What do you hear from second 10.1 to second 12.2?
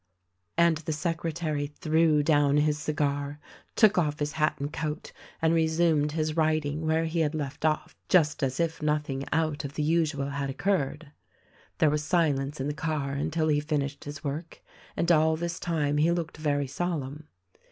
had occurred. There was